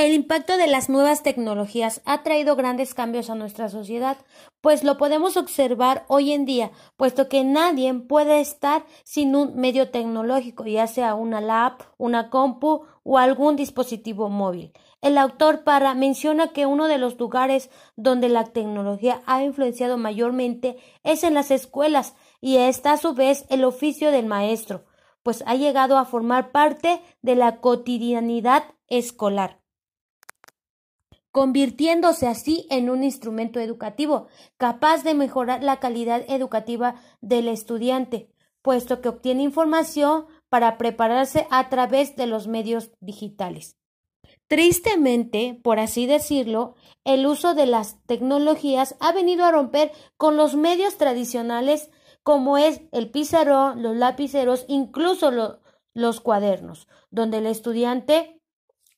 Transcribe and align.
El 0.00 0.14
impacto 0.14 0.56
de 0.56 0.66
las 0.66 0.88
nuevas 0.88 1.22
tecnologías 1.22 2.00
ha 2.06 2.22
traído 2.22 2.56
grandes 2.56 2.94
cambios 2.94 3.28
a 3.28 3.34
nuestra 3.34 3.68
sociedad, 3.68 4.16
pues 4.62 4.82
lo 4.82 4.96
podemos 4.96 5.36
observar 5.36 6.06
hoy 6.08 6.32
en 6.32 6.46
día, 6.46 6.70
puesto 6.96 7.28
que 7.28 7.44
nadie 7.44 7.92
puede 7.92 8.40
estar 8.40 8.86
sin 9.04 9.36
un 9.36 9.56
medio 9.56 9.90
tecnológico, 9.90 10.64
ya 10.64 10.86
sea 10.86 11.14
una 11.14 11.42
lap, 11.42 11.82
una 11.98 12.30
compu 12.30 12.86
o 13.02 13.18
algún 13.18 13.56
dispositivo 13.56 14.30
móvil. 14.30 14.72
El 15.02 15.18
autor 15.18 15.64
Parra 15.64 15.92
menciona 15.92 16.48
que 16.48 16.64
uno 16.64 16.88
de 16.88 16.96
los 16.96 17.18
lugares 17.18 17.68
donde 17.94 18.30
la 18.30 18.44
tecnología 18.44 19.20
ha 19.26 19.44
influenciado 19.44 19.98
mayormente 19.98 20.78
es 21.02 21.24
en 21.24 21.34
las 21.34 21.50
escuelas 21.50 22.14
y 22.40 22.56
está 22.56 22.92
a 22.92 22.96
su 22.96 23.12
vez 23.12 23.44
el 23.50 23.64
oficio 23.64 24.12
del 24.12 24.24
maestro, 24.24 24.86
pues 25.22 25.44
ha 25.46 25.56
llegado 25.56 25.98
a 25.98 26.06
formar 26.06 26.52
parte 26.52 27.02
de 27.20 27.34
la 27.34 27.58
cotidianidad 27.58 28.64
escolar 28.88 29.59
convirtiéndose 31.32 32.26
así 32.26 32.66
en 32.70 32.90
un 32.90 33.04
instrumento 33.04 33.60
educativo 33.60 34.28
capaz 34.56 35.04
de 35.04 35.14
mejorar 35.14 35.62
la 35.62 35.78
calidad 35.78 36.24
educativa 36.28 36.96
del 37.20 37.48
estudiante, 37.48 38.30
puesto 38.62 39.00
que 39.00 39.08
obtiene 39.08 39.42
información 39.42 40.26
para 40.48 40.78
prepararse 40.78 41.46
a 41.50 41.68
través 41.68 42.16
de 42.16 42.26
los 42.26 42.48
medios 42.48 42.90
digitales. 43.00 43.76
Tristemente, 44.48 45.60
por 45.62 45.78
así 45.78 46.06
decirlo, 46.06 46.74
el 47.04 47.24
uso 47.26 47.54
de 47.54 47.66
las 47.66 48.04
tecnologías 48.06 48.96
ha 48.98 49.12
venido 49.12 49.44
a 49.44 49.52
romper 49.52 49.92
con 50.16 50.36
los 50.36 50.56
medios 50.56 50.96
tradicionales 50.96 51.90
como 52.24 52.58
es 52.58 52.82
el 52.90 53.10
pizarrón, 53.10 53.82
los 53.82 53.96
lapiceros, 53.96 54.64
incluso 54.68 55.30
los 55.94 56.20
cuadernos, 56.20 56.88
donde 57.10 57.38
el 57.38 57.46
estudiante 57.46 58.39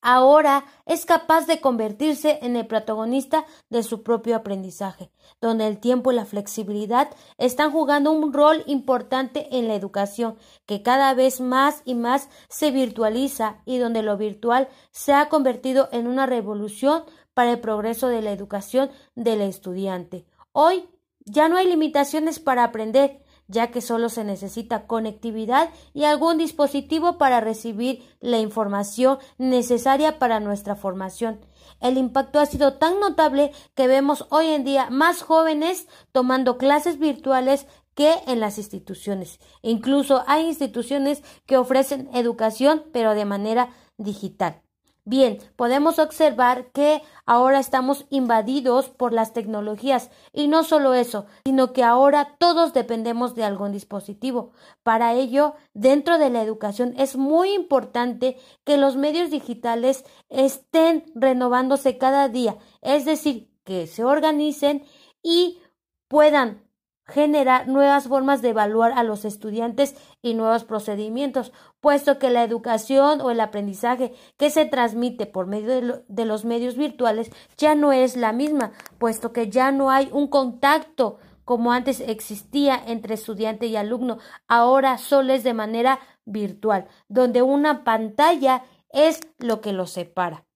ahora 0.02 0.66
es 0.84 1.06
capaz 1.06 1.46
de 1.46 1.60
convertirse 1.60 2.40
en 2.42 2.56
el 2.56 2.66
protagonista 2.66 3.46
de 3.70 3.82
su 3.82 4.02
propio 4.02 4.36
aprendizaje, 4.36 5.10
donde 5.40 5.66
el 5.66 5.78
tiempo 5.78 6.12
y 6.12 6.16
la 6.16 6.26
flexibilidad 6.26 7.08
están 7.38 7.70
jugando 7.70 8.12
un 8.12 8.32
rol 8.32 8.64
importante 8.66 9.56
en 9.56 9.68
la 9.68 9.74
educación, 9.74 10.36
que 10.66 10.82
cada 10.82 11.14
vez 11.14 11.40
más 11.40 11.82
y 11.84 11.94
más 11.94 12.28
se 12.48 12.70
virtualiza 12.70 13.62
y 13.64 13.78
donde 13.78 14.02
lo 14.02 14.16
virtual 14.16 14.68
se 14.90 15.14
ha 15.14 15.28
convertido 15.28 15.88
en 15.92 16.06
una 16.06 16.26
revolución 16.26 17.04
para 17.32 17.52
el 17.52 17.60
progreso 17.60 18.08
de 18.08 18.20
la 18.20 18.32
educación 18.32 18.90
del 19.14 19.40
estudiante. 19.40 20.26
Hoy 20.52 20.88
ya 21.24 21.48
no 21.48 21.56
hay 21.56 21.68
limitaciones 21.68 22.40
para 22.40 22.64
aprender, 22.64 23.22
ya 23.48 23.70
que 23.70 23.80
solo 23.80 24.08
se 24.08 24.24
necesita 24.24 24.86
conectividad 24.86 25.70
y 25.94 26.04
algún 26.04 26.38
dispositivo 26.38 27.18
para 27.18 27.40
recibir 27.40 28.02
la 28.20 28.38
información 28.38 29.18
necesaria 29.38 30.18
para 30.18 30.40
nuestra 30.40 30.76
formación. 30.76 31.40
El 31.80 31.98
impacto 31.98 32.38
ha 32.38 32.46
sido 32.46 32.74
tan 32.74 33.00
notable 33.00 33.52
que 33.74 33.88
vemos 33.88 34.26
hoy 34.30 34.48
en 34.48 34.64
día 34.64 34.88
más 34.90 35.22
jóvenes 35.22 35.88
tomando 36.12 36.56
clases 36.56 36.98
virtuales 36.98 37.66
que 37.94 38.14
en 38.26 38.40
las 38.40 38.58
instituciones. 38.58 39.38
Incluso 39.62 40.24
hay 40.26 40.46
instituciones 40.46 41.22
que 41.46 41.56
ofrecen 41.56 42.08
educación 42.14 42.84
pero 42.92 43.14
de 43.14 43.24
manera 43.24 43.70
digital. 43.98 44.62
Bien, 45.04 45.38
podemos 45.56 45.98
observar 45.98 46.70
que 46.70 47.02
ahora 47.26 47.58
estamos 47.58 48.06
invadidos 48.08 48.88
por 48.88 49.12
las 49.12 49.32
tecnologías 49.32 50.12
y 50.32 50.46
no 50.46 50.62
solo 50.62 50.94
eso, 50.94 51.26
sino 51.44 51.72
que 51.72 51.82
ahora 51.82 52.36
todos 52.38 52.72
dependemos 52.72 53.34
de 53.34 53.42
algún 53.42 53.72
dispositivo. 53.72 54.52
Para 54.84 55.14
ello, 55.14 55.54
dentro 55.74 56.18
de 56.18 56.30
la 56.30 56.40
educación 56.40 56.94
es 56.96 57.16
muy 57.16 57.52
importante 57.52 58.36
que 58.62 58.76
los 58.76 58.94
medios 58.94 59.30
digitales 59.30 60.04
estén 60.28 61.04
renovándose 61.16 61.98
cada 61.98 62.28
día, 62.28 62.58
es 62.80 63.04
decir, 63.04 63.50
que 63.64 63.88
se 63.88 64.04
organicen 64.04 64.84
y 65.20 65.58
puedan 66.06 66.62
generar 67.06 67.68
nuevas 67.68 68.08
formas 68.08 68.42
de 68.42 68.50
evaluar 68.50 68.92
a 68.92 69.02
los 69.02 69.24
estudiantes 69.24 69.96
y 70.22 70.34
nuevos 70.34 70.64
procedimientos, 70.64 71.52
puesto 71.80 72.18
que 72.18 72.30
la 72.30 72.44
educación 72.44 73.20
o 73.20 73.30
el 73.30 73.40
aprendizaje 73.40 74.12
que 74.36 74.50
se 74.50 74.64
transmite 74.64 75.26
por 75.26 75.46
medio 75.46 76.04
de, 76.06 76.24
los 76.24 76.44
medios 76.44 76.76
virtuales 76.76 77.30
ya 77.56 77.74
no 77.74 77.92
es 77.92 78.16
la 78.16 78.32
misma, 78.32 78.72
puesto 78.98 79.32
que 79.32 79.48
ya 79.48 79.72
no 79.72 79.90
hay 79.90 80.08
un 80.12 80.28
contacto 80.28 81.18
como 81.44 81.72
antes 81.72 82.00
existía 82.00 82.80
entre 82.86 83.14
estudiante 83.14 83.66
y 83.66 83.76
alumno, 83.76 84.18
ahora 84.46 84.96
solo 84.96 85.32
es 85.32 85.42
de 85.42 85.54
manera 85.54 85.98
virtual, 86.24 86.86
donde 87.08 87.42
una 87.42 87.82
pantalla 87.82 88.62
es 88.90 89.20
lo 89.38 89.60
que 89.60 89.72
los 89.72 89.90
separa. 89.90 90.46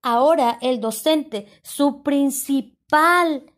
Ahora 0.00 0.58
el 0.60 0.80
docente, 0.80 1.46
su 1.62 2.02
principal 2.02 3.51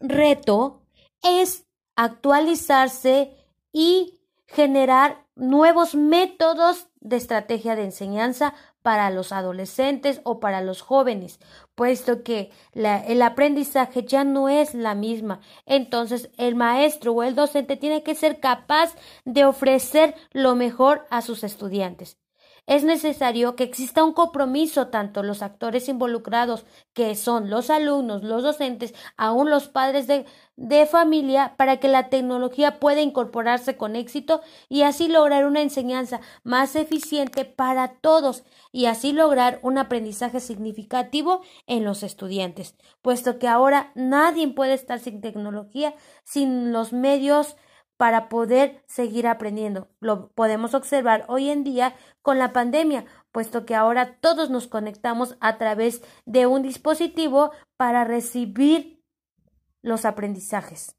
reto 0.00 0.82
es 1.22 1.66
actualizarse 1.94 3.36
y 3.72 4.20
generar 4.46 5.26
nuevos 5.36 5.94
métodos 5.94 6.88
de 7.00 7.16
estrategia 7.16 7.76
de 7.76 7.84
enseñanza 7.84 8.54
para 8.82 9.10
los 9.10 9.30
adolescentes 9.32 10.20
o 10.24 10.40
para 10.40 10.62
los 10.62 10.80
jóvenes, 10.80 11.38
puesto 11.74 12.22
que 12.22 12.50
el 12.72 13.22
aprendizaje 13.22 14.04
ya 14.04 14.24
no 14.24 14.48
es 14.48 14.74
la 14.74 14.94
misma. 14.94 15.40
Entonces, 15.66 16.30
el 16.38 16.54
maestro 16.54 17.12
o 17.12 17.22
el 17.22 17.34
docente 17.34 17.76
tiene 17.76 18.02
que 18.02 18.14
ser 18.14 18.40
capaz 18.40 18.94
de 19.24 19.44
ofrecer 19.44 20.14
lo 20.32 20.54
mejor 20.56 21.06
a 21.10 21.20
sus 21.20 21.44
estudiantes 21.44 22.18
es 22.66 22.84
necesario 22.84 23.56
que 23.56 23.64
exista 23.64 24.04
un 24.04 24.12
compromiso 24.12 24.88
tanto 24.88 25.22
los 25.22 25.42
actores 25.42 25.88
involucrados, 25.88 26.64
que 26.92 27.14
son 27.16 27.50
los 27.50 27.70
alumnos, 27.70 28.22
los 28.22 28.42
docentes, 28.42 28.94
aún 29.16 29.50
los 29.50 29.68
padres 29.68 30.06
de, 30.06 30.26
de 30.56 30.86
familia, 30.86 31.54
para 31.56 31.78
que 31.78 31.88
la 31.88 32.08
tecnología 32.08 32.78
pueda 32.80 33.00
incorporarse 33.00 33.76
con 33.76 33.96
éxito 33.96 34.40
y 34.68 34.82
así 34.82 35.08
lograr 35.08 35.46
una 35.46 35.62
enseñanza 35.62 36.20
más 36.42 36.76
eficiente 36.76 37.44
para 37.44 37.94
todos 38.00 38.44
y 38.72 38.86
así 38.86 39.12
lograr 39.12 39.58
un 39.62 39.78
aprendizaje 39.78 40.40
significativo 40.40 41.42
en 41.66 41.84
los 41.84 42.02
estudiantes, 42.02 42.76
puesto 43.02 43.38
que 43.38 43.48
ahora 43.48 43.92
nadie 43.94 44.46
puede 44.48 44.74
estar 44.74 45.00
sin 45.00 45.20
tecnología, 45.20 45.94
sin 46.24 46.72
los 46.72 46.92
medios 46.92 47.56
para 48.00 48.30
poder 48.30 48.82
seguir 48.86 49.26
aprendiendo. 49.26 49.90
Lo 50.00 50.30
podemos 50.30 50.72
observar 50.72 51.26
hoy 51.28 51.50
en 51.50 51.64
día 51.64 51.94
con 52.22 52.38
la 52.38 52.50
pandemia, 52.50 53.04
puesto 53.30 53.66
que 53.66 53.74
ahora 53.74 54.16
todos 54.22 54.48
nos 54.48 54.68
conectamos 54.68 55.36
a 55.38 55.58
través 55.58 56.00
de 56.24 56.46
un 56.46 56.62
dispositivo 56.62 57.50
para 57.76 58.04
recibir 58.04 59.04
los 59.82 60.06
aprendizajes. 60.06 60.96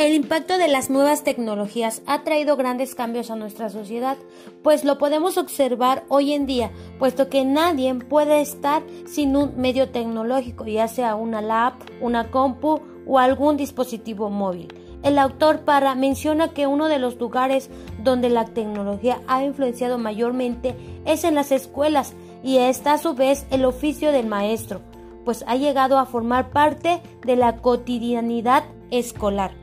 El 0.00 0.14
impacto 0.14 0.56
de 0.56 0.66
las 0.66 0.88
nuevas 0.88 1.24
tecnologías 1.24 2.00
ha 2.06 2.22
traído 2.22 2.56
grandes 2.56 2.94
cambios 2.94 3.30
a 3.30 3.36
nuestra 3.36 3.68
sociedad, 3.68 4.16
pues 4.62 4.82
lo 4.82 4.96
podemos 4.96 5.36
observar 5.36 6.04
hoy 6.08 6.32
en 6.32 6.46
día, 6.46 6.70
puesto 6.98 7.28
que 7.28 7.44
nadie 7.44 7.94
puede 7.94 8.40
estar 8.40 8.82
sin 9.06 9.36
un 9.36 9.60
medio 9.60 9.90
tecnológico, 9.90 10.64
ya 10.64 10.88
sea 10.88 11.16
una 11.16 11.42
lap, 11.42 11.74
una 12.00 12.30
compu 12.30 12.80
o 13.06 13.18
algún 13.18 13.58
dispositivo 13.58 14.30
móvil. 14.30 14.72
El 15.02 15.18
autor 15.18 15.66
Parra 15.66 15.94
menciona 15.94 16.54
que 16.54 16.66
uno 16.66 16.88
de 16.88 16.98
los 16.98 17.20
lugares 17.20 17.68
donde 18.02 18.30
la 18.30 18.46
tecnología 18.46 19.20
ha 19.26 19.44
influenciado 19.44 19.98
mayormente 19.98 20.76
es 21.04 21.24
en 21.24 21.34
las 21.34 21.52
escuelas 21.52 22.14
y 22.42 22.56
está 22.56 22.94
a 22.94 22.98
su 22.98 23.12
vez 23.12 23.46
el 23.50 23.66
oficio 23.66 24.12
del 24.12 24.28
maestro, 24.28 24.80
pues 25.26 25.44
ha 25.46 25.56
llegado 25.56 25.98
a 25.98 26.06
formar 26.06 26.52
parte 26.52 27.02
de 27.20 27.36
la 27.36 27.58
cotidianidad 27.58 28.64
escolar 28.90 29.60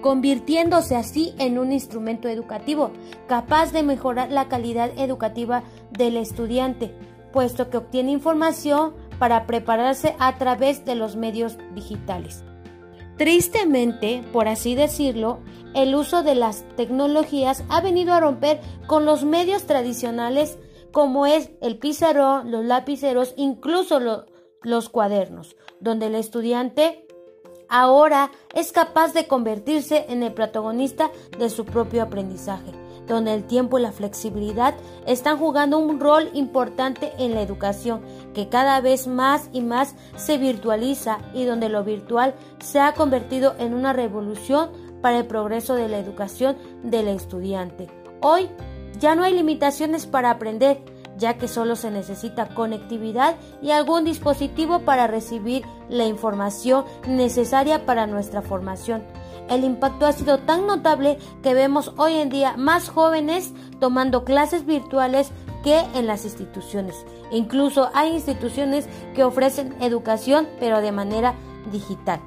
convirtiéndose 0.00 0.96
así 0.96 1.34
en 1.38 1.58
un 1.58 1.72
instrumento 1.72 2.28
educativo 2.28 2.90
capaz 3.26 3.72
de 3.72 3.82
mejorar 3.82 4.30
la 4.30 4.48
calidad 4.48 4.90
educativa 4.96 5.62
del 5.90 6.16
estudiante, 6.16 6.94
puesto 7.32 7.70
que 7.70 7.78
obtiene 7.78 8.12
información 8.12 8.94
para 9.18 9.46
prepararse 9.46 10.14
a 10.18 10.38
través 10.38 10.84
de 10.84 10.94
los 10.94 11.16
medios 11.16 11.58
digitales. 11.74 12.44
Tristemente, 13.16 14.22
por 14.32 14.46
así 14.46 14.76
decirlo, 14.76 15.40
el 15.74 15.94
uso 15.96 16.22
de 16.22 16.36
las 16.36 16.64
tecnologías 16.76 17.64
ha 17.68 17.80
venido 17.80 18.14
a 18.14 18.20
romper 18.20 18.60
con 18.86 19.04
los 19.04 19.24
medios 19.24 19.64
tradicionales 19.64 20.58
como 20.92 21.26
es 21.26 21.50
el 21.60 21.78
pizarrón, 21.78 22.50
los 22.50 22.64
lapiceros, 22.64 23.34
incluso 23.36 24.00
los 24.62 24.88
cuadernos, 24.88 25.56
donde 25.80 26.06
el 26.06 26.14
estudiante 26.14 27.07
ahora 27.68 28.30
es 28.54 28.72
capaz 28.72 29.12
de 29.12 29.26
convertirse 29.26 30.06
en 30.08 30.22
el 30.22 30.32
protagonista 30.32 31.10
de 31.38 31.50
su 31.50 31.64
propio 31.64 32.02
aprendizaje, 32.02 32.72
donde 33.06 33.34
el 33.34 33.44
tiempo 33.44 33.78
y 33.78 33.82
la 33.82 33.92
flexibilidad 33.92 34.74
están 35.06 35.38
jugando 35.38 35.78
un 35.78 36.00
rol 36.00 36.30
importante 36.34 37.12
en 37.18 37.34
la 37.34 37.42
educación, 37.42 38.02
que 38.34 38.48
cada 38.48 38.80
vez 38.80 39.06
más 39.06 39.48
y 39.52 39.60
más 39.60 39.94
se 40.16 40.38
virtualiza 40.38 41.18
y 41.34 41.44
donde 41.44 41.68
lo 41.68 41.84
virtual 41.84 42.34
se 42.60 42.80
ha 42.80 42.94
convertido 42.94 43.54
en 43.58 43.74
una 43.74 43.92
revolución 43.92 44.70
para 45.02 45.18
el 45.18 45.26
progreso 45.26 45.74
de 45.74 45.88
la 45.88 45.98
educación 45.98 46.56
del 46.82 47.08
estudiante. 47.08 47.88
Hoy 48.20 48.48
ya 48.98 49.14
no 49.14 49.22
hay 49.22 49.34
limitaciones 49.34 50.06
para 50.06 50.30
aprender, 50.30 50.82
ya 51.18 51.36
que 51.36 51.48
solo 51.48 51.76
se 51.76 51.90
necesita 51.90 52.48
conectividad 52.54 53.36
y 53.60 53.72
algún 53.72 54.04
dispositivo 54.04 54.80
para 54.80 55.06
recibir 55.06 55.64
la 55.88 56.06
información 56.06 56.84
necesaria 57.06 57.84
para 57.84 58.06
nuestra 58.06 58.42
formación. 58.42 59.02
El 59.48 59.64
impacto 59.64 60.06
ha 60.06 60.12
sido 60.12 60.38
tan 60.38 60.66
notable 60.66 61.18
que 61.42 61.54
vemos 61.54 61.92
hoy 61.96 62.14
en 62.14 62.28
día 62.28 62.56
más 62.56 62.88
jóvenes 62.88 63.52
tomando 63.80 64.24
clases 64.24 64.66
virtuales 64.66 65.30
que 65.64 65.80
en 65.94 66.06
las 66.06 66.24
instituciones. 66.24 67.04
Incluso 67.30 67.90
hay 67.94 68.12
instituciones 68.12 68.88
que 69.14 69.24
ofrecen 69.24 69.74
educación 69.80 70.46
pero 70.60 70.80
de 70.80 70.92
manera 70.92 71.34
digital. 71.72 72.20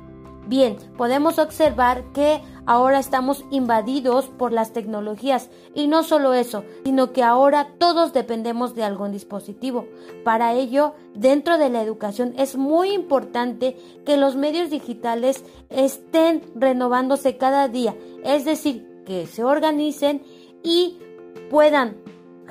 Bien, 0.52 0.76
podemos 0.98 1.40
observar 1.40 2.12
que 2.12 2.42
ahora 2.66 3.00
estamos 3.00 3.46
invadidos 3.52 4.26
por 4.26 4.52
las 4.52 4.74
tecnologías 4.74 5.50
y 5.74 5.88
no 5.88 6.04
solo 6.04 6.34
eso, 6.34 6.66
sino 6.84 7.14
que 7.14 7.24
ahora 7.24 7.70
todos 7.78 8.12
dependemos 8.12 8.76
de 8.76 8.84
algún 8.84 9.14
dispositivo. 9.14 9.88
Para 10.26 10.54
ello, 10.54 10.94
dentro 11.16 11.58
de 11.58 11.70
la 11.70 11.82
educación 11.82 12.34
es 12.38 12.58
muy 12.58 12.92
importante 12.92 13.78
que 14.06 14.18
los 14.18 14.36
medios 14.36 14.70
digitales 14.70 15.46
estén 15.70 16.42
renovándose 16.54 17.38
cada 17.38 17.70
día, 17.70 17.96
es 18.26 18.44
decir, 18.44 19.06
que 19.06 19.28
se 19.28 19.46
organicen 19.46 20.22
y 20.64 21.00
puedan 21.50 21.96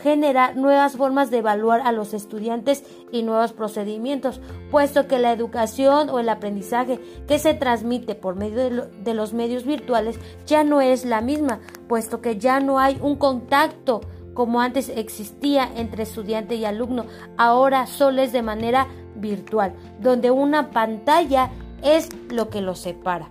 generar 0.01 0.57
nuevas 0.57 0.97
formas 0.97 1.31
de 1.31 1.39
evaluar 1.39 1.83
a 1.83 1.93
los 1.93 2.15
estudiantes 2.15 2.85
y 3.13 3.23
nuevos 3.23 3.53
procedimientos, 3.53 4.41
puesto 4.71 5.07
que 5.07 5.19
la 5.19 5.33
educación 5.33 6.11
o 6.11 6.19
el 6.19 6.29
aprendizaje 6.29 7.01
que 7.29 7.39
se 7.39 7.55
transmite 7.55 8.15
por 8.15 8.37
medio 8.37 8.87
de, 8.87 9.15
los 9.15 9.33
medios 9.33 9.65
virtuales 9.65 10.19
ya 10.47 10.65
no 10.65 10.81
es 10.81 11.05
la 11.05 11.21
misma, 11.21 11.61
puesto 11.89 12.21
que 12.21 12.39
ya 12.39 12.61
no 12.61 12.79
hay 12.79 12.99
un 13.01 13.17
contacto 13.17 14.01
como 14.35 14.61
antes 14.61 14.89
existía 14.89 15.71
entre 15.77 16.05
estudiante 16.05 16.55
y 16.55 16.65
alumno, 16.65 17.05
ahora 17.37 17.87
solo 17.87 18.23
es 18.23 18.33
de 18.33 18.43
manera 18.43 18.87
virtual, 19.17 19.75
donde 20.01 20.31
una 20.31 20.71
pantalla 20.71 21.51
es 21.83 22.09
lo 22.31 22.49
que 22.49 22.61
los 22.61 22.79
separa. 22.79 23.31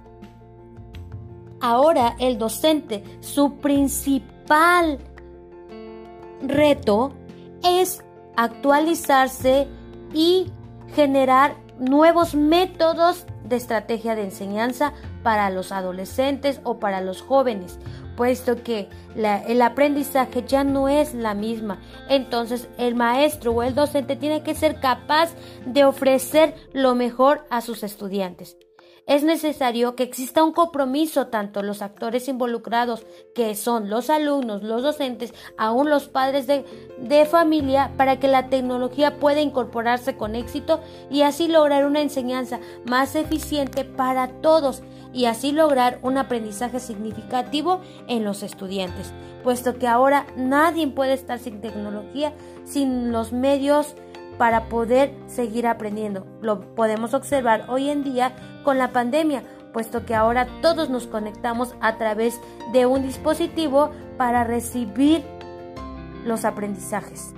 Ahora 1.62 2.16
el 2.19 2.38
docente, 2.38 3.04
su 3.21 3.56
principal 3.56 5.00
reto 6.41 7.13
es 7.63 8.03
actualizarse 8.36 9.68
y 10.13 10.51
generar 10.95 11.56
nuevos 11.80 12.36
métodos 12.36 13.25
de 13.44 13.56
estrategia 13.56 14.15
de 14.15 14.24
enseñanza 14.24 14.94
para 15.24 15.50
los 15.50 15.71
adolescentes 15.71 16.62
o 16.63 16.80
para 16.80 17.01
los 17.01 17.21
jóvenes, 17.21 17.80
puesto 18.15 18.63
que 18.63 18.89
el 19.15 19.62
aprendizaje 19.62 20.44
ya 20.47 20.63
no 20.63 20.88
es 20.88 21.13
la 21.13 21.33
misma. 21.33 21.80
Entonces 22.09 22.69
el 22.77 22.95
maestro 22.95 23.51
o 23.51 23.63
el 23.63 23.75
docente 23.75 24.15
tiene 24.15 24.44
que 24.44 24.56
ser 24.56 24.80
capaz 24.80 25.33
de 25.65 25.85
ofrecer 25.85 26.56
lo 26.74 26.95
mejor 26.95 27.45
a 27.50 27.62
sus 27.62 27.83
estudiantes 27.83 28.57
es 29.09 29.23
necesario 29.23 29.95
que 29.95 30.03
exista 30.03 30.44
un 30.44 30.51
compromiso 30.51 31.27
tanto 31.27 31.63
los 31.63 31.81
actores 31.81 32.27
involucrados, 32.27 33.07
que 33.33 33.56
son 33.56 33.89
los 33.89 34.11
alumnos, 34.11 34.61
los 34.61 34.83
docentes, 34.83 35.33
aún 35.57 35.89
los 35.89 36.07
padres 36.07 36.45
de, 36.45 36.63
de, 37.00 37.25
familia, 37.25 37.91
para 37.97 38.19
que 38.19 38.27
la 38.27 38.50
tecnología 38.50 39.17
pueda 39.17 39.41
incorporarse 39.41 40.15
con 40.15 40.35
éxito 40.35 40.79
y 41.09 41.23
así 41.23 41.47
lograr 41.47 41.88
una 41.88 42.01
enseñanza 42.01 42.59
más 42.85 43.15
eficiente 43.15 43.83
para 43.83 44.27
todos 44.27 44.83
y 45.11 45.25
así 45.25 45.53
lograr 45.53 45.97
un 46.03 46.19
aprendizaje 46.19 46.79
significativo 46.79 47.81
en 48.07 48.23
los 48.23 48.44
estudiantes, 48.44 49.11
puesto 49.44 49.79
que 49.79 49.88
ahora 49.88 50.27
nadie 50.35 50.88
puede 50.88 51.13
estar 51.13 51.39
sin 51.39 51.61
tecnología, 51.61 52.31
sin 52.63 53.11
los 53.11 53.33
medios 53.33 53.95
para 54.39 54.69
poder 54.69 55.13
seguir 55.27 55.68
aprendiendo. 55.68 56.25
Lo 56.41 56.74
podemos 56.74 57.13
observar 57.13 57.65
hoy 57.68 57.89
en 57.89 58.06
día 58.06 58.31
con 58.63 58.77
la 58.77 58.94
pandemia, 58.94 59.44
puesto 59.74 60.06
que 60.06 60.15
ahora 60.15 60.47
todos 60.62 60.89
nos 60.89 61.07
conectamos 61.07 61.75
a 61.81 61.97
través 61.97 62.39
de 62.71 62.86
un 62.86 63.03
dispositivo 63.03 63.91
para 64.18 64.45
recibir 64.45 65.24
los 66.25 66.45
aprendizajes. 66.45 67.33